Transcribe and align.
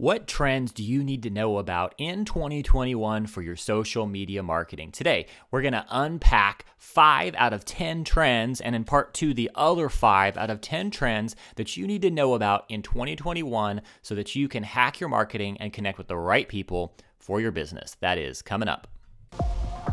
What 0.00 0.26
trends 0.26 0.72
do 0.72 0.82
you 0.82 1.04
need 1.04 1.22
to 1.24 1.28
know 1.28 1.58
about 1.58 1.94
in 1.98 2.24
2021 2.24 3.26
for 3.26 3.42
your 3.42 3.54
social 3.54 4.06
media 4.06 4.42
marketing? 4.42 4.92
Today, 4.92 5.26
we're 5.50 5.60
going 5.60 5.74
to 5.74 5.84
unpack 5.90 6.64
five 6.78 7.34
out 7.34 7.52
of 7.52 7.66
10 7.66 8.04
trends, 8.04 8.62
and 8.62 8.74
in 8.74 8.84
part 8.84 9.12
two, 9.12 9.34
the 9.34 9.50
other 9.54 9.90
five 9.90 10.38
out 10.38 10.48
of 10.48 10.62
10 10.62 10.90
trends 10.90 11.36
that 11.56 11.76
you 11.76 11.86
need 11.86 12.00
to 12.00 12.10
know 12.10 12.32
about 12.32 12.64
in 12.70 12.80
2021 12.80 13.82
so 14.00 14.14
that 14.14 14.34
you 14.34 14.48
can 14.48 14.62
hack 14.62 15.00
your 15.00 15.10
marketing 15.10 15.58
and 15.60 15.70
connect 15.70 15.98
with 15.98 16.08
the 16.08 16.16
right 16.16 16.48
people 16.48 16.96
for 17.18 17.38
your 17.42 17.52
business. 17.52 17.98
That 18.00 18.16
is 18.16 18.40
coming 18.40 18.70
up. 18.70 18.88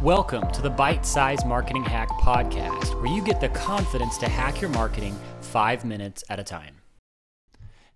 Welcome 0.02 0.50
to 0.52 0.62
the 0.62 0.70
Bite 0.70 1.06
Size 1.06 1.44
Marketing 1.44 1.84
Hack 1.84 2.08
Podcast, 2.12 2.96
where 3.02 3.14
you 3.14 3.22
get 3.22 3.42
the 3.42 3.50
confidence 3.50 4.18
to 4.20 4.30
hack 4.30 4.62
your 4.62 4.70
marketing 4.70 5.20
five 5.42 5.84
minutes 5.84 6.24
at 6.30 6.40
a 6.40 6.46
time. 6.46 6.77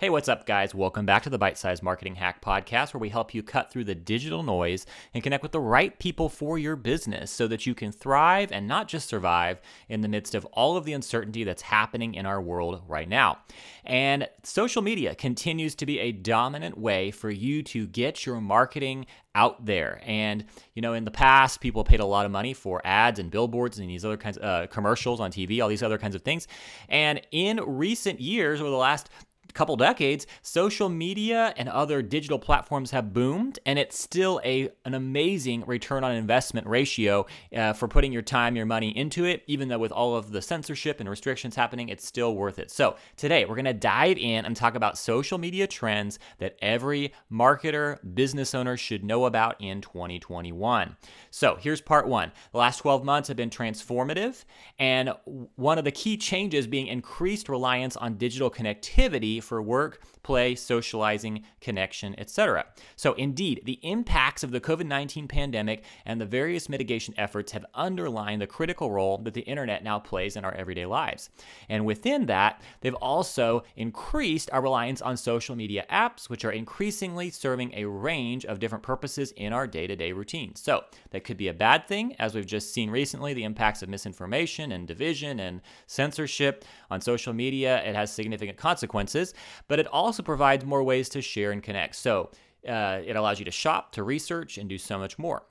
Hey, 0.02 0.10
what's 0.10 0.30
up, 0.30 0.48
guys? 0.48 0.74
Welcome 0.74 1.06
back 1.06 1.22
to 1.22 1.30
the 1.30 1.38
Bite 1.38 1.60
Size 1.60 1.84
Marketing 1.84 2.16
Hack 2.16 2.44
Podcast, 2.44 2.92
where 2.92 3.00
we 3.00 3.10
help 3.10 3.36
you 3.36 3.44
cut 3.44 3.70
through 3.70 3.84
the 3.84 3.94
digital 3.94 4.42
noise 4.42 4.88
and 5.14 5.22
connect 5.22 5.44
with 5.44 5.52
the 5.52 5.60
right 5.60 6.00
people 6.00 6.28
for 6.28 6.58
your 6.58 6.76
business 6.76 7.30
so 7.30 7.48
that 7.48 7.68
you 7.68 7.76
can 7.76 7.92
thrive 7.92 8.52
and 8.52 8.68
not 8.68 8.88
just 8.88 9.08
survive 9.08 9.62
in 9.90 10.02
the 10.02 10.08
midst 10.08 10.34
of 10.34 10.44
all 10.46 10.76
of 10.76 10.86
the 10.86 10.94
uncertainty 10.94 11.44
that's 11.44 11.62
happening 11.62 12.16
in 12.16 12.26
our 12.26 12.42
world 12.42 12.82
right 12.88 13.08
now. 13.08 13.42
And 13.86 14.28
social 14.42 14.82
media 14.82 15.14
continues 15.14 15.76
to 15.76 15.86
be 15.86 16.00
a 16.00 16.12
dominant 16.12 16.80
way 16.80 17.12
for 17.12 17.30
you 17.30 17.62
to 17.62 17.86
get 17.86 18.26
your 18.26 18.42
marketing 18.42 19.06
out 19.36 19.68
there. 19.68 20.02
And, 20.04 20.46
you 20.74 20.82
know, 20.82 20.94
in 20.94 21.06
the 21.06 21.12
past, 21.12 21.62
people 21.62 21.84
paid 21.84 22.00
a 22.00 22.06
lot 22.06 22.26
of 22.26 22.32
money 22.32 22.56
for 22.56 22.82
ads 22.84 23.20
and 23.20 23.30
billboards 23.30 23.78
and 23.78 23.88
these 23.88 24.04
other 24.04 24.18
kinds 24.18 24.38
of 24.38 24.44
uh, 24.44 24.66
commercials 24.66 25.20
on 25.20 25.32
TV, 25.32 25.62
all 25.62 25.70
these 25.70 25.84
other 25.84 26.00
kinds 26.00 26.16
of 26.16 26.24
things. 26.24 26.48
And 26.90 27.22
in 27.32 27.62
recent 27.64 28.20
years, 28.20 28.60
over 28.60 28.70
the 28.72 28.76
last 28.76 29.08
couple 29.54 29.76
decades, 29.76 30.28
social 30.42 30.90
media 30.90 31.54
and 31.58 31.70
other 31.70 32.02
digital 32.02 32.40
platforms 32.40 32.92
have 32.92 33.14
boomed, 33.14 33.60
and 33.66 33.78
it's 33.78 33.98
still 33.98 34.42
a 34.44 34.70
an 34.86 34.94
amazing 34.94 35.64
return 35.66 36.04
on 36.04 36.14
investment 36.14 36.68
ratio 36.68 37.26
uh, 37.56 37.74
for 37.74 37.88
putting 37.88 38.12
your 38.12 38.22
time, 38.22 38.56
your 38.56 38.66
money 38.66 38.96
into 38.96 39.26
it. 39.26 39.44
Even 39.48 39.68
though 39.68 39.80
with 39.80 39.92
all 39.92 40.16
of 40.16 40.32
the 40.32 40.42
censorship 40.42 41.00
and 41.00 41.10
restrictions 41.10 41.56
happening, 41.56 41.90
it's 41.90 42.06
still 42.06 42.36
worth 42.36 42.60
it. 42.60 42.72
So 42.72 42.96
today 43.18 43.46
we're 43.46 43.56
gonna 43.56 43.74
dive 43.74 44.18
in 44.18 44.46
and 44.46 44.56
talk 44.56 44.76
about 44.76 44.98
social 44.98 45.38
media 45.38 45.68
trends 45.68 46.20
that 46.40 46.58
every 46.62 47.14
marketer, 47.32 47.98
business 48.14 48.54
owner 48.54 48.78
should 48.78 49.04
know 49.04 49.26
about 49.26 49.56
in 49.60 49.82
2021. 49.82 50.96
So 51.30 51.58
here's 51.60 51.82
part 51.82 52.08
one. 52.08 52.32
The 52.52 52.58
last 52.58 52.78
12 52.78 53.04
months 53.04 53.28
have 53.28 53.38
been 53.38 53.50
transformative, 53.50 54.44
and 54.80 55.14
one 55.56 55.78
of 55.78 55.86
the 55.86 55.92
key 55.92 56.18
changes 56.18 56.68
being 56.68 56.88
increased 56.88 57.50
reliance 57.50 57.96
on 57.98 58.18
digital 58.18 58.50
connectivity 58.50 59.41
for 59.42 59.62
work, 59.62 60.02
play, 60.24 60.56
socializing, 60.56 61.44
connection, 61.60 62.18
etc. 62.20 62.66
So, 62.96 63.14
indeed, 63.14 63.62
the 63.66 63.80
impacts 63.82 64.44
of 64.44 64.52
the 64.52 64.62
COVID 64.62 64.86
19 64.86 65.28
pandemic 65.28 65.84
and 66.06 66.20
the 66.20 66.26
various 66.26 66.70
mitigation 66.70 67.14
efforts 67.18 67.52
have 67.52 67.66
underlined 67.74 68.42
the 68.42 68.48
critical 68.48 68.92
role 68.92 69.18
that 69.20 69.34
the 69.34 69.42
internet 69.42 69.84
now 69.84 70.00
plays 70.00 70.36
in 70.36 70.46
our 70.46 70.54
everyday 70.54 70.86
lives. 70.86 71.30
And 71.70 71.86
within 71.86 72.26
that, 72.28 72.62
they've 72.82 72.94
also 72.96 73.64
increased 73.76 74.50
our 74.52 74.62
reliance 74.62 75.02
on 75.02 75.18
social 75.18 75.56
media 75.56 75.86
apps, 75.90 76.30
which 76.30 76.46
are 76.46 76.52
increasingly 76.52 77.30
serving 77.30 77.74
a 77.74 77.86
range 77.86 78.46
of 78.46 78.60
different 78.60 78.84
purposes 78.84 79.32
in 79.34 79.54
our 79.54 79.68
day 79.68 79.88
to 79.88 79.96
day 79.96 80.12
routine. 80.12 80.56
So, 80.56 80.84
that 81.12 81.24
could 81.24 81.38
be 81.38 81.48
a 81.48 81.54
bad 81.54 81.88
thing, 81.88 82.16
as 82.20 82.36
we've 82.36 82.46
just 82.46 82.74
seen 82.74 82.90
recently 82.90 83.34
the 83.34 83.44
impacts 83.44 83.82
of 83.82 83.90
misinformation 83.90 84.72
and 84.72 84.88
division 84.88 85.40
and 85.40 85.62
censorship 85.88 86.66
on 86.90 87.02
social 87.02 87.34
media. 87.34 87.84
It 87.84 87.96
has 87.96 88.12
significant 88.12 88.58
consequences 88.58 89.31
but 89.68 89.80
it 89.80 89.88
also 89.88 90.24
provides 90.24 90.66
more 90.66 90.84
ways 90.84 91.10
to 91.10 91.22
share 91.22 91.52
and 91.52 91.64
connect. 91.64 91.96
So 91.96 92.32
uh, 92.68 93.02
it 93.06 93.16
allows 93.16 93.40
you 93.40 93.46
to 93.46 93.52
shop, 93.52 93.92
to 93.94 94.04
research, 94.04 94.58
and 94.58 94.70
do 94.70 94.78
so 94.78 94.98
much 94.98 95.18
more. 95.18 95.44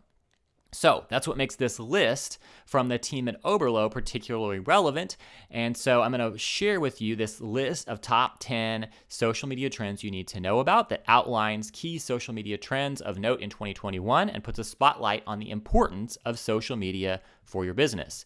So 0.72 1.04
that's 1.08 1.26
what 1.26 1.36
makes 1.36 1.56
this 1.56 1.80
list 1.80 2.38
from 2.64 2.88
the 2.88 2.98
team 2.98 3.26
at 3.28 3.42
Oberlo 3.42 3.90
particularly 3.90 4.60
relevant. 4.60 5.16
And 5.50 5.76
so 5.76 6.02
I'm 6.02 6.12
going 6.12 6.32
to 6.32 6.38
share 6.38 6.78
with 6.78 7.00
you 7.00 7.16
this 7.16 7.40
list 7.40 7.88
of 7.88 8.00
top 8.00 8.36
10 8.38 8.88
social 9.08 9.48
media 9.48 9.68
trends 9.68 10.04
you 10.04 10.12
need 10.12 10.28
to 10.28 10.40
know 10.40 10.60
about 10.60 10.88
that 10.90 11.02
outlines 11.08 11.72
key 11.72 11.98
social 11.98 12.32
media 12.32 12.56
trends 12.56 13.00
of 13.00 13.18
note 13.18 13.40
in 13.40 13.50
2021 13.50 14.30
and 14.30 14.44
puts 14.44 14.60
a 14.60 14.64
spotlight 14.64 15.24
on 15.26 15.40
the 15.40 15.50
importance 15.50 16.16
of 16.24 16.38
social 16.38 16.76
media 16.76 17.20
for 17.42 17.64
your 17.64 17.74
business. 17.74 18.24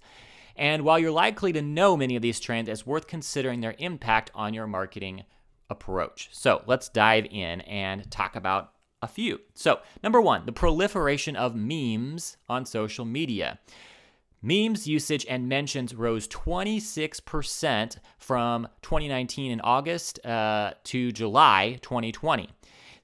And 0.56 0.83
while 0.83 0.99
you're 0.99 1.11
likely 1.11 1.53
to 1.55 1.62
know 1.62 1.97
many 1.97 2.15
of 2.15 2.23
these 2.23 2.41
trends, 2.41 2.69
it's 2.69 2.87
worth 2.87 3.06
considering 3.06 3.61
their 3.61 3.75
impact 3.79 4.31
on 4.34 4.55
your 4.55 4.67
marketing 4.67 5.25
approach. 5.71 6.29
So 6.33 6.63
let's 6.67 6.89
dive 6.89 7.27
in 7.31 7.61
and 7.63 8.11
talk 8.11 8.37
about 8.37 8.73
a 9.03 9.09
few. 9.09 9.41
So, 9.55 9.81
number 10.03 10.21
one, 10.21 10.47
the 10.47 10.53
proliferation 10.53 11.37
of 11.37 11.55
memes 11.55 12.37
on 12.49 12.65
social 12.65 13.05
media. 13.05 13.61
Memes 14.43 14.87
usage 14.87 15.25
and 15.29 15.49
mentions 15.49 15.95
rose 15.95 16.29
26% 16.29 17.97
from 18.19 18.69
2019 18.83 19.53
in 19.53 19.61
August 19.63 20.25
uh, 20.27 20.75
to 20.85 21.13
July 21.13 21.79
2020. 21.81 22.51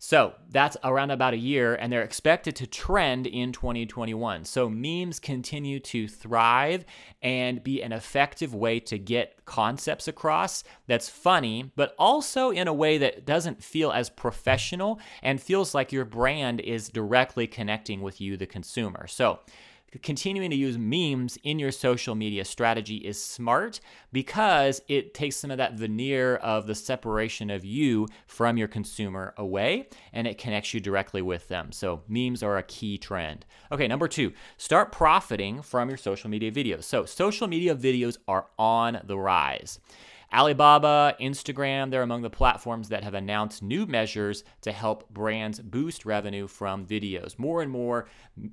So 0.02 0.32
that's 0.48 0.78
around 0.82 1.10
about 1.10 1.34
a 1.34 1.36
year, 1.36 1.74
and 1.74 1.92
they're 1.92 2.00
expected 2.00 2.56
to 2.56 2.66
trend 2.66 3.26
in 3.26 3.52
2021. 3.52 4.46
So 4.46 4.66
memes 4.66 5.20
continue 5.20 5.78
to 5.80 6.08
thrive 6.08 6.86
and 7.20 7.62
be 7.62 7.82
an 7.82 7.92
effective 7.92 8.54
way 8.54 8.80
to 8.80 8.98
get 8.98 9.44
concepts 9.44 10.08
across 10.08 10.64
that's 10.86 11.10
funny, 11.10 11.70
but 11.76 11.94
also 11.98 12.48
in 12.48 12.66
a 12.66 12.72
way 12.72 12.96
that 12.96 13.26
doesn't 13.26 13.62
feel 13.62 13.92
as 13.92 14.08
professional 14.08 14.98
and 15.22 15.38
feels 15.38 15.74
like 15.74 15.92
your 15.92 16.06
brand 16.06 16.60
is 16.60 16.88
directly 16.88 17.46
connecting 17.46 18.00
with 18.00 18.22
you, 18.22 18.38
the 18.38 18.46
consumer. 18.46 19.06
So 19.06 19.40
continuing 19.98 20.50
to 20.50 20.56
use 20.56 20.78
memes 20.78 21.36
in 21.42 21.58
your 21.58 21.72
social 21.72 22.14
media 22.14 22.44
strategy 22.44 22.96
is 22.96 23.22
smart 23.22 23.80
because 24.12 24.80
it 24.88 25.14
takes 25.14 25.36
some 25.36 25.50
of 25.50 25.58
that 25.58 25.74
veneer 25.74 26.36
of 26.36 26.66
the 26.66 26.74
separation 26.74 27.50
of 27.50 27.64
you 27.64 28.06
from 28.26 28.56
your 28.56 28.68
consumer 28.68 29.34
away 29.36 29.88
and 30.12 30.26
it 30.26 30.38
connects 30.38 30.72
you 30.72 30.80
directly 30.80 31.22
with 31.22 31.48
them. 31.48 31.72
So, 31.72 32.02
memes 32.08 32.42
are 32.42 32.56
a 32.56 32.62
key 32.62 32.98
trend. 32.98 33.44
Okay, 33.72 33.88
number 33.88 34.08
two, 34.08 34.32
start 34.56 34.92
profiting 34.92 35.62
from 35.62 35.88
your 35.88 35.98
social 35.98 36.30
media 36.30 36.52
videos. 36.52 36.84
So, 36.84 37.04
social 37.04 37.48
media 37.48 37.74
videos 37.74 38.18
are 38.28 38.46
on 38.58 39.00
the 39.04 39.18
rise. 39.18 39.80
Alibaba, 40.32 41.16
Instagram, 41.20 41.90
they're 41.90 42.02
among 42.02 42.22
the 42.22 42.30
platforms 42.30 42.88
that 42.88 43.02
have 43.02 43.14
announced 43.14 43.62
new 43.62 43.84
measures 43.86 44.44
to 44.60 44.70
help 44.70 45.08
brands 45.10 45.58
boost 45.58 46.06
revenue 46.06 46.46
from 46.46 46.86
videos. 46.86 47.38
More 47.38 47.62
and 47.62 47.70
more 47.70 48.06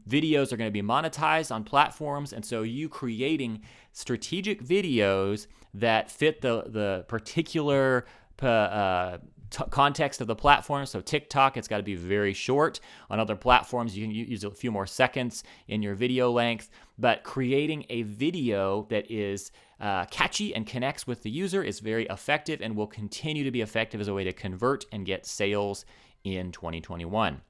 videos 0.10 0.52
are 0.52 0.58
going 0.58 0.68
to 0.68 0.72
be 0.72 0.82
monetized 0.82 1.54
on 1.54 1.64
platforms, 1.64 2.34
and 2.34 2.44
so 2.44 2.64
you 2.64 2.90
creating 2.90 3.62
strategic 3.92 4.64
videos 4.64 5.48
that 5.74 6.10
fit 6.10 6.42
the, 6.42 6.64
the 6.68 7.06
particular 7.08 8.06
uh, 8.42 9.18
T- 9.50 9.64
context 9.70 10.20
of 10.20 10.28
the 10.28 10.36
platform. 10.36 10.86
So 10.86 11.00
TikTok, 11.00 11.58
it's 11.58 11.68
got 11.68 11.78
to 11.78 11.84
be 11.84 11.96
very 11.96 12.34
short. 12.34 12.80
On 13.10 13.20
other 13.20 13.36
platforms, 13.36 13.98
you 13.98 14.06
can 14.06 14.14
use 14.14 14.44
a 14.44 14.52
few 14.52 14.72
more 14.72 14.86
seconds 14.86 15.44
in 15.68 15.82
your 15.82 15.96
video 15.96 16.32
length. 16.32 16.70
But 16.98 17.24
creating 17.24 17.86
a 17.90 18.02
video 18.04 18.88
that 18.90 19.10
is 19.10 19.52
uh, 19.80 20.06
catchy 20.06 20.56
and 20.56 20.66
connects 20.66 21.08
with 21.08 21.24
the 21.24 21.30
user 21.30 21.64
is 21.64 21.80
very 21.80 22.06
effective 22.08 22.62
and 22.62 22.76
will 22.76 22.88
continue 22.88 23.44
to 23.44 23.52
be 23.52 23.62
effective 23.62 24.02
as 24.02 24.08
a 24.08 24.14
way 24.14 24.24
to 24.24 24.34
convert 24.34 24.86
and 24.92 25.06
get 25.06 25.26
sales 25.26 25.86
in 26.24 26.52
2021. 26.52 27.42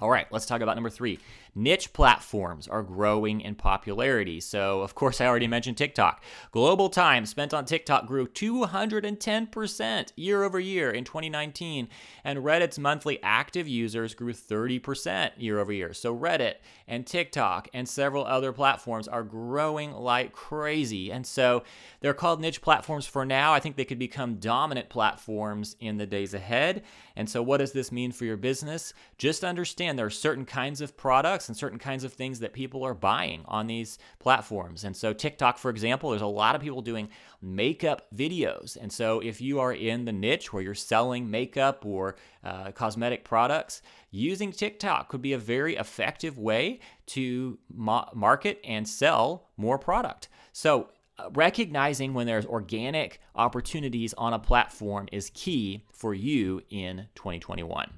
All 0.00 0.08
right, 0.08 0.26
let's 0.30 0.46
talk 0.46 0.62
about 0.62 0.76
number 0.76 0.88
three. 0.88 1.18
Niche 1.54 1.92
platforms 1.92 2.68
are 2.68 2.82
growing 2.82 3.40
in 3.40 3.54
popularity. 3.54 4.40
So, 4.40 4.80
of 4.80 4.94
course, 4.94 5.20
I 5.20 5.26
already 5.26 5.46
mentioned 5.46 5.76
TikTok. 5.76 6.22
Global 6.52 6.88
time 6.88 7.26
spent 7.26 7.52
on 7.52 7.64
TikTok 7.64 8.06
grew 8.06 8.26
210% 8.26 10.12
year 10.16 10.44
over 10.44 10.60
year 10.60 10.90
in 10.90 11.04
2019, 11.04 11.88
and 12.24 12.38
Reddit's 12.40 12.78
monthly 12.78 13.22
active 13.22 13.66
users 13.66 14.14
grew 14.14 14.32
30% 14.32 15.32
year 15.38 15.58
over 15.58 15.72
year. 15.72 15.92
So, 15.92 16.16
Reddit 16.16 16.56
and 16.86 17.06
TikTok 17.06 17.68
and 17.72 17.88
several 17.88 18.24
other 18.24 18.52
platforms 18.52 19.08
are 19.08 19.22
growing 19.22 19.92
like 19.92 20.32
crazy. 20.32 21.10
And 21.10 21.26
so, 21.26 21.64
they're 22.00 22.14
called 22.14 22.40
niche 22.40 22.62
platforms 22.62 23.06
for 23.06 23.24
now. 23.24 23.52
I 23.52 23.60
think 23.60 23.76
they 23.76 23.84
could 23.84 23.98
become 23.98 24.36
dominant 24.36 24.88
platforms 24.88 25.76
in 25.80 25.96
the 25.96 26.06
days 26.06 26.34
ahead. 26.34 26.82
And 27.16 27.28
so, 27.28 27.42
what 27.42 27.58
does 27.58 27.72
this 27.72 27.92
mean 27.92 28.12
for 28.12 28.24
your 28.24 28.36
business? 28.36 28.94
Just 29.18 29.44
understand 29.44 29.98
there 29.98 30.06
are 30.06 30.10
certain 30.10 30.44
kinds 30.44 30.80
of 30.80 30.96
products 30.96 31.39
and 31.48 31.56
certain 31.56 31.78
kinds 31.78 32.04
of 32.04 32.12
things 32.12 32.40
that 32.40 32.52
people 32.52 32.84
are 32.84 32.94
buying 32.94 33.42
on 33.46 33.66
these 33.66 33.98
platforms. 34.18 34.84
And 34.84 34.96
so, 34.96 35.12
TikTok, 35.12 35.58
for 35.58 35.70
example, 35.70 36.10
there's 36.10 36.22
a 36.22 36.26
lot 36.26 36.54
of 36.54 36.60
people 36.60 36.82
doing 36.82 37.08
makeup 37.40 38.06
videos. 38.14 38.76
And 38.80 38.92
so, 38.92 39.20
if 39.20 39.40
you 39.40 39.60
are 39.60 39.72
in 39.72 40.04
the 40.04 40.12
niche 40.12 40.52
where 40.52 40.62
you're 40.62 40.74
selling 40.74 41.30
makeup 41.30 41.84
or 41.84 42.16
uh, 42.44 42.72
cosmetic 42.72 43.24
products, 43.24 43.82
using 44.10 44.52
TikTok 44.52 45.08
could 45.08 45.22
be 45.22 45.32
a 45.32 45.38
very 45.38 45.76
effective 45.76 46.38
way 46.38 46.80
to 47.06 47.58
ma- 47.72 48.08
market 48.14 48.60
and 48.64 48.88
sell 48.88 49.48
more 49.56 49.78
product. 49.78 50.28
So, 50.52 50.88
recognizing 51.32 52.14
when 52.14 52.26
there's 52.26 52.46
organic 52.46 53.20
opportunities 53.34 54.14
on 54.14 54.32
a 54.32 54.38
platform 54.38 55.08
is 55.12 55.30
key 55.34 55.84
for 55.92 56.14
you 56.14 56.62
in 56.70 57.06
2021. 57.14 57.90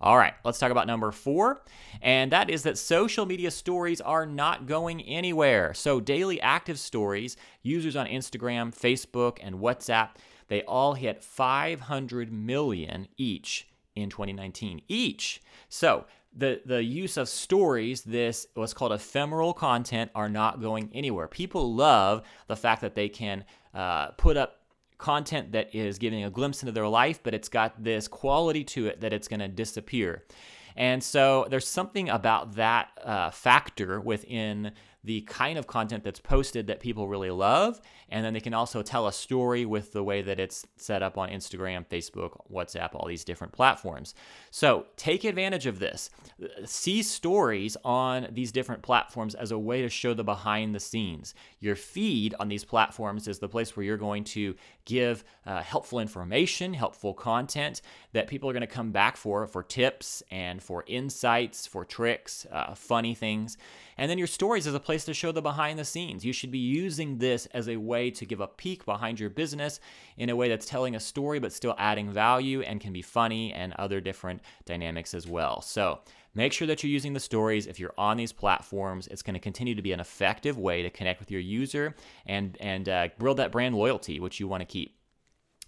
All 0.00 0.18
right, 0.18 0.34
let's 0.44 0.58
talk 0.58 0.70
about 0.70 0.86
number 0.86 1.10
four, 1.12 1.62
and 2.02 2.30
that 2.32 2.50
is 2.50 2.64
that 2.64 2.76
social 2.76 3.24
media 3.24 3.50
stories 3.50 4.02
are 4.02 4.26
not 4.26 4.66
going 4.66 5.00
anywhere. 5.00 5.72
So, 5.72 5.98
daily 5.98 6.40
active 6.42 6.78
stories, 6.78 7.38
users 7.62 7.96
on 7.96 8.06
Instagram, 8.06 8.74
Facebook, 8.74 9.38
and 9.40 9.56
WhatsApp, 9.56 10.10
they 10.48 10.62
all 10.64 10.92
hit 10.94 11.24
500 11.24 12.30
million 12.30 13.08
each 13.16 13.66
in 13.94 14.10
2019. 14.10 14.82
Each. 14.88 15.40
So, 15.70 16.04
the, 16.36 16.60
the 16.64 16.82
use 16.82 17.16
of 17.16 17.28
stories, 17.28 18.02
this 18.02 18.46
what's 18.54 18.74
called 18.74 18.92
ephemeral 18.92 19.52
content, 19.52 20.10
are 20.14 20.28
not 20.28 20.60
going 20.60 20.90
anywhere. 20.92 21.28
People 21.28 21.74
love 21.74 22.22
the 22.48 22.56
fact 22.56 22.80
that 22.80 22.94
they 22.94 23.08
can 23.08 23.44
uh, 23.72 24.08
put 24.12 24.36
up 24.36 24.60
content 24.98 25.52
that 25.52 25.74
is 25.74 25.98
giving 25.98 26.24
a 26.24 26.30
glimpse 26.30 26.62
into 26.62 26.72
their 26.72 26.88
life, 26.88 27.20
but 27.22 27.34
it's 27.34 27.48
got 27.48 27.82
this 27.82 28.08
quality 28.08 28.64
to 28.64 28.86
it 28.86 29.00
that 29.00 29.12
it's 29.12 29.28
going 29.28 29.40
to 29.40 29.48
disappear. 29.48 30.24
And 30.76 31.02
so 31.02 31.46
there's 31.50 31.68
something 31.68 32.08
about 32.08 32.56
that 32.56 32.88
uh, 33.02 33.30
factor 33.30 34.00
within 34.00 34.72
the 35.04 35.20
kind 35.22 35.58
of 35.58 35.66
content 35.66 36.02
that's 36.02 36.20
posted 36.20 36.66
that 36.66 36.80
people 36.80 37.08
really 37.08 37.30
love. 37.30 37.80
And 38.08 38.24
then 38.24 38.32
they 38.32 38.40
can 38.40 38.54
also 38.54 38.82
tell 38.82 39.06
a 39.06 39.12
story 39.12 39.66
with 39.66 39.92
the 39.92 40.02
way 40.02 40.22
that 40.22 40.40
it's 40.40 40.66
set 40.76 41.02
up 41.02 41.18
on 41.18 41.28
Instagram, 41.28 41.86
Facebook, 41.86 42.40
WhatsApp, 42.50 42.94
all 42.94 43.06
these 43.06 43.24
different 43.24 43.52
platforms. 43.52 44.14
So 44.50 44.86
take 44.96 45.24
advantage 45.24 45.66
of 45.66 45.78
this. 45.78 46.10
See 46.64 47.02
stories 47.02 47.76
on 47.84 48.28
these 48.32 48.52
different 48.52 48.82
platforms 48.82 49.34
as 49.34 49.50
a 49.50 49.58
way 49.58 49.82
to 49.82 49.88
show 49.88 50.14
the 50.14 50.24
behind 50.24 50.74
the 50.74 50.80
scenes. 50.80 51.34
Your 51.60 51.76
feed 51.76 52.34
on 52.40 52.48
these 52.48 52.64
platforms 52.64 53.28
is 53.28 53.38
the 53.38 53.48
place 53.48 53.76
where 53.76 53.84
you're 53.84 53.96
going 53.96 54.24
to 54.24 54.54
give 54.84 55.24
uh, 55.44 55.62
helpful 55.62 55.98
information, 55.98 56.72
helpful 56.72 57.12
content 57.14 57.82
that 58.12 58.28
people 58.28 58.48
are 58.48 58.52
going 58.52 58.60
to 58.60 58.66
come 58.66 58.92
back 58.92 59.16
for, 59.16 59.46
for 59.46 59.62
tips 59.62 60.22
and 60.30 60.62
for 60.62 60.84
insights, 60.86 61.66
for 61.66 61.84
tricks, 61.84 62.46
uh, 62.52 62.74
funny 62.74 63.14
things. 63.14 63.58
And 63.96 64.10
then 64.10 64.18
your 64.18 64.26
stories 64.26 64.66
is 64.66 64.74
a 64.74 64.80
place 64.80 64.93
to 65.02 65.14
show 65.14 65.32
the 65.32 65.42
behind 65.42 65.80
the 65.80 65.84
scenes. 65.84 66.24
You 66.24 66.32
should 66.32 66.52
be 66.52 66.58
using 66.58 67.18
this 67.18 67.46
as 67.46 67.68
a 67.68 67.76
way 67.76 68.12
to 68.12 68.24
give 68.24 68.40
a 68.40 68.46
peek 68.46 68.84
behind 68.84 69.18
your 69.18 69.30
business 69.30 69.80
in 70.16 70.30
a 70.30 70.36
way 70.36 70.48
that's 70.48 70.66
telling 70.66 70.94
a 70.94 71.00
story 71.00 71.40
but 71.40 71.52
still 71.52 71.74
adding 71.76 72.12
value 72.12 72.62
and 72.62 72.80
can 72.80 72.92
be 72.92 73.02
funny 73.02 73.52
and 73.52 73.72
other 73.72 74.00
different 74.00 74.42
dynamics 74.64 75.12
as 75.14 75.26
well. 75.26 75.60
So, 75.60 75.98
Make 76.36 76.52
sure 76.52 76.66
that 76.66 76.82
you're 76.82 76.90
using 76.90 77.12
the 77.12 77.20
stories. 77.20 77.66
If 77.66 77.78
you're 77.78 77.94
on 77.96 78.16
these 78.16 78.32
platforms, 78.32 79.06
it's 79.06 79.22
going 79.22 79.34
to 79.34 79.40
continue 79.40 79.76
to 79.76 79.82
be 79.82 79.92
an 79.92 80.00
effective 80.00 80.58
way 80.58 80.82
to 80.82 80.90
connect 80.90 81.20
with 81.20 81.30
your 81.30 81.40
user 81.40 81.94
and 82.26 82.56
and 82.60 82.88
uh, 82.88 83.08
build 83.18 83.36
that 83.36 83.52
brand 83.52 83.76
loyalty, 83.76 84.18
which 84.18 84.40
you 84.40 84.48
want 84.48 84.60
to 84.60 84.64
keep. 84.64 84.96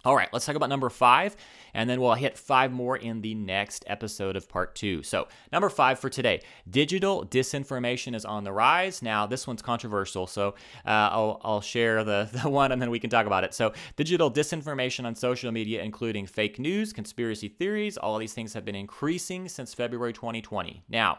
All 0.07 0.15
right, 0.15 0.29
let's 0.31 0.45
talk 0.45 0.55
about 0.55 0.69
number 0.69 0.89
five, 0.89 1.35
and 1.73 1.89
then 1.89 1.99
we'll 1.99 2.13
hit 2.13 2.37
five 2.37 2.71
more 2.71 2.95
in 2.95 3.19
the 3.19 3.35
next 3.35 3.83
episode 3.87 4.37
of 4.37 4.47
part 4.47 4.73
two. 4.73 5.03
So, 5.03 5.27
number 5.51 5.67
five 5.67 5.99
for 5.99 6.09
today 6.09 6.43
digital 6.69 7.25
disinformation 7.25 8.15
is 8.15 8.23
on 8.23 8.45
the 8.45 8.53
rise. 8.53 9.01
Now, 9.01 9.27
this 9.27 9.45
one's 9.45 9.61
controversial, 9.61 10.25
so 10.25 10.55
uh, 10.85 11.09
I'll, 11.11 11.41
I'll 11.43 11.59
share 11.59 12.05
the, 12.05 12.29
the 12.41 12.49
one 12.49 12.71
and 12.71 12.81
then 12.81 12.89
we 12.89 12.99
can 12.99 13.09
talk 13.09 13.25
about 13.25 13.43
it. 13.43 13.53
So, 13.53 13.73
digital 13.97 14.31
disinformation 14.31 15.03
on 15.03 15.13
social 15.13 15.51
media, 15.51 15.83
including 15.83 16.25
fake 16.25 16.57
news, 16.57 16.93
conspiracy 16.93 17.49
theories, 17.49 17.97
all 17.97 18.17
these 18.17 18.33
things 18.33 18.53
have 18.53 18.63
been 18.63 18.75
increasing 18.75 19.49
since 19.49 19.73
February 19.73 20.13
2020. 20.13 20.83
Now, 20.87 21.17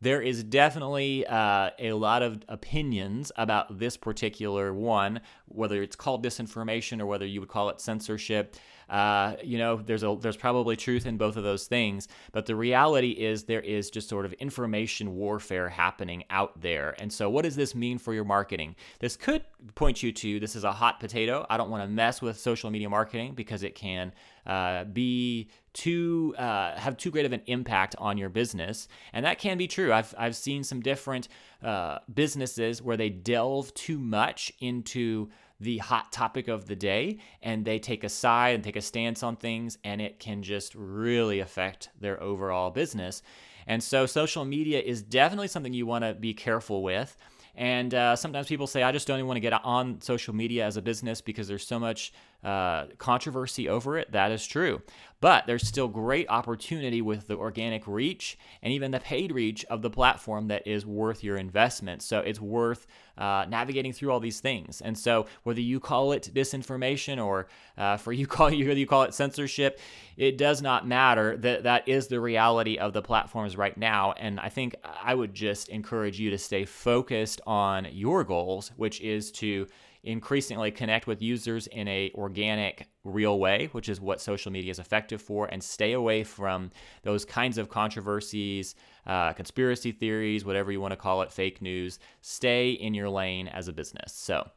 there 0.00 0.20
is 0.20 0.44
definitely 0.44 1.26
uh, 1.26 1.70
a 1.78 1.92
lot 1.92 2.22
of 2.22 2.42
opinions 2.48 3.32
about 3.36 3.78
this 3.78 3.96
particular 3.96 4.72
one, 4.72 5.20
whether 5.46 5.82
it's 5.82 5.96
called 5.96 6.24
disinformation 6.24 7.00
or 7.00 7.06
whether 7.06 7.26
you 7.26 7.40
would 7.40 7.48
call 7.48 7.68
it 7.68 7.80
censorship. 7.80 8.56
Uh, 8.88 9.34
you 9.42 9.58
know, 9.58 9.76
there's 9.76 10.02
a 10.02 10.16
there's 10.20 10.36
probably 10.36 10.74
truth 10.74 11.04
in 11.04 11.18
both 11.18 11.36
of 11.36 11.42
those 11.42 11.66
things, 11.66 12.08
but 12.32 12.46
the 12.46 12.56
reality 12.56 13.10
is 13.10 13.44
there 13.44 13.60
is 13.60 13.90
just 13.90 14.08
sort 14.08 14.24
of 14.24 14.32
information 14.34 15.14
warfare 15.14 15.68
happening 15.68 16.24
out 16.30 16.58
there. 16.60 16.94
And 16.98 17.12
so, 17.12 17.28
what 17.28 17.42
does 17.42 17.54
this 17.54 17.74
mean 17.74 17.98
for 17.98 18.14
your 18.14 18.24
marketing? 18.24 18.76
This 19.00 19.16
could 19.16 19.44
point 19.74 20.02
you 20.02 20.10
to 20.12 20.40
this 20.40 20.56
is 20.56 20.64
a 20.64 20.72
hot 20.72 21.00
potato. 21.00 21.44
I 21.50 21.58
don't 21.58 21.70
want 21.70 21.82
to 21.82 21.88
mess 21.88 22.22
with 22.22 22.38
social 22.38 22.70
media 22.70 22.88
marketing 22.88 23.34
because 23.34 23.62
it 23.62 23.74
can 23.74 24.12
uh, 24.46 24.84
be 24.84 25.48
too 25.72 26.34
uh, 26.38 26.76
have 26.78 26.96
too 26.96 27.10
great 27.10 27.26
of 27.26 27.32
an 27.32 27.42
impact 27.46 27.94
on 27.98 28.18
your 28.18 28.28
business, 28.28 28.88
and 29.12 29.24
that 29.24 29.38
can 29.38 29.58
be 29.58 29.66
true. 29.66 29.92
I've 29.92 30.14
I've 30.18 30.36
seen 30.36 30.64
some 30.64 30.80
different 30.80 31.28
uh, 31.62 31.98
businesses 32.12 32.82
where 32.82 32.96
they 32.96 33.10
delve 33.10 33.72
too 33.74 33.98
much 33.98 34.52
into 34.60 35.28
the 35.60 35.78
hot 35.78 36.12
topic 36.12 36.48
of 36.48 36.66
the 36.66 36.76
day 36.76 37.18
and 37.42 37.64
they 37.64 37.78
take 37.78 38.04
a 38.04 38.08
side 38.08 38.54
and 38.54 38.62
take 38.62 38.76
a 38.76 38.80
stance 38.80 39.22
on 39.22 39.36
things 39.36 39.76
and 39.82 40.00
it 40.00 40.20
can 40.20 40.42
just 40.42 40.74
really 40.74 41.40
affect 41.40 41.88
their 42.00 42.22
overall 42.22 42.70
business. 42.70 43.22
And 43.66 43.82
so 43.82 44.06
social 44.06 44.44
media 44.44 44.80
is 44.80 45.02
definitely 45.02 45.48
something 45.48 45.72
you 45.72 45.86
want 45.86 46.04
to 46.04 46.14
be 46.14 46.32
careful 46.32 46.82
with. 46.82 47.16
And 47.54 47.92
uh, 47.92 48.14
sometimes 48.14 48.46
people 48.46 48.68
say, 48.68 48.84
I 48.84 48.92
just 48.92 49.06
don't 49.06 49.18
even 49.18 49.26
want 49.26 49.36
to 49.36 49.40
get 49.40 49.52
on 49.52 50.00
social 50.00 50.34
media 50.34 50.64
as 50.64 50.76
a 50.76 50.82
business 50.82 51.20
because 51.20 51.48
there's 51.48 51.66
so 51.66 51.78
much 51.78 52.12
uh, 52.44 52.86
controversy 52.98 53.68
over 53.68 53.98
it. 53.98 54.12
That 54.12 54.30
is 54.30 54.46
true. 54.46 54.80
But 55.20 55.48
there's 55.48 55.66
still 55.66 55.88
great 55.88 56.26
opportunity 56.28 57.02
with 57.02 57.26
the 57.26 57.36
organic 57.36 57.88
reach 57.88 58.38
and 58.62 58.72
even 58.72 58.92
the 58.92 59.00
paid 59.00 59.32
reach 59.32 59.64
of 59.64 59.82
the 59.82 59.90
platform 59.90 60.46
that 60.46 60.64
is 60.64 60.86
worth 60.86 61.24
your 61.24 61.36
investment. 61.36 62.02
So 62.02 62.20
it's 62.20 62.40
worth 62.40 62.86
uh, 63.16 63.46
navigating 63.48 63.92
through 63.92 64.12
all 64.12 64.20
these 64.20 64.38
things. 64.38 64.80
And 64.80 64.96
so 64.96 65.26
whether 65.42 65.60
you 65.60 65.80
call 65.80 66.12
it 66.12 66.30
disinformation 66.32 67.24
or 67.24 67.48
uh, 67.76 67.96
for 67.96 68.12
you 68.12 68.26
call 68.28 68.52
you 68.52 68.70
you 68.70 68.86
call 68.86 69.02
it 69.02 69.14
censorship, 69.14 69.80
it 70.16 70.38
does 70.38 70.62
not 70.62 70.86
matter. 70.86 71.36
That 71.36 71.64
that 71.64 71.88
is 71.88 72.06
the 72.06 72.20
reality 72.20 72.78
of 72.78 72.92
the 72.92 73.02
platforms 73.02 73.56
right 73.56 73.76
now. 73.76 74.12
And 74.12 74.38
I 74.38 74.48
think 74.50 74.76
I 75.02 75.12
would 75.12 75.34
just 75.34 75.68
encourage 75.70 76.20
you 76.20 76.30
to 76.30 76.38
stay 76.38 76.64
focused 76.64 77.40
on 77.44 77.88
your 77.90 78.22
goals, 78.22 78.70
which 78.76 79.00
is 79.00 79.32
to 79.32 79.66
increasingly 80.08 80.70
connect 80.70 81.06
with 81.06 81.20
users 81.20 81.66
in 81.66 81.86
a 81.86 82.10
organic 82.14 82.88
real 83.04 83.38
way 83.38 83.68
which 83.72 83.88
is 83.88 84.00
what 84.00 84.20
social 84.20 84.50
media 84.50 84.70
is 84.70 84.78
effective 84.78 85.20
for 85.20 85.46
and 85.46 85.62
stay 85.62 85.92
away 85.92 86.24
from 86.24 86.70
those 87.02 87.24
kinds 87.24 87.58
of 87.58 87.68
controversies 87.68 88.74
uh, 89.08 89.32
conspiracy 89.32 89.92
theories 89.92 90.44
whatever 90.44 90.70
you 90.70 90.80
want 90.80 90.92
to 90.92 90.96
call 90.96 91.22
it 91.22 91.32
fake 91.32 91.62
news. 91.62 91.98
Stay 92.20 92.70
in 92.70 92.94
your 92.94 93.08
lane 93.08 93.48
as 93.48 93.66
a 93.66 93.72
business. 93.72 94.12
So 94.12 94.48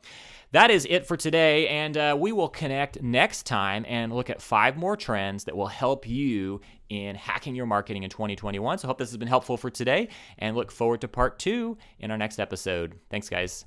that 0.52 0.70
is 0.70 0.86
it 0.90 1.06
for 1.06 1.16
today 1.16 1.70
and 1.70 1.96
uh, 1.96 2.16
we 2.20 2.34
will 2.34 2.50
connect 2.50 3.02
next 3.02 3.46
time 3.46 3.86
and 3.88 4.14
look 4.14 4.30
at 4.30 4.42
five 4.42 4.76
more 4.76 4.98
trends 4.98 5.46
that 5.46 5.56
will 5.56 5.68
help 5.68 6.08
you 6.08 6.60
in 6.90 7.16
hacking 7.16 7.56
your 7.56 7.66
marketing 7.66 8.04
in 8.04 8.10
2021 8.10 8.78
so 8.78 8.88
hope 8.88 8.98
this 8.98 9.10
has 9.10 9.18
been 9.18 9.30
helpful 9.30 9.56
for 9.56 9.70
today 9.70 10.10
and 10.38 10.58
look 10.58 10.72
forward 10.72 11.00
to 11.00 11.08
part 11.08 11.40
two 11.40 11.78
in 12.00 12.12
our 12.12 12.18
next 12.18 12.38
episode. 12.40 13.00
Thanks 13.10 13.30
guys 13.30 13.66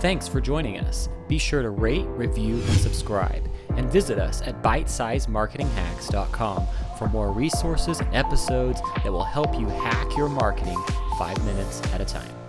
Thanks 0.00 0.26
for 0.26 0.40
joining 0.40 0.78
us. 0.78 1.08
Be 1.28 1.38
sure 1.38 1.62
to 1.62 1.70
rate, 1.70 2.06
review, 2.06 2.54
and 2.54 2.76
subscribe. 2.78 3.48
And 3.76 3.88
visit 3.90 4.18
us 4.18 4.42
at 4.42 4.62
bitesizemarketinghacks.com 4.62 6.66
for 6.98 7.08
more 7.08 7.32
resources 7.32 8.00
and 8.00 8.14
episodes 8.14 8.80
that 9.02 9.12
will 9.12 9.24
help 9.24 9.58
you 9.58 9.66
hack 9.66 10.16
your 10.16 10.28
marketing 10.28 10.78
five 11.18 11.42
minutes 11.44 11.82
at 11.92 12.00
a 12.00 12.04
time. 12.04 12.39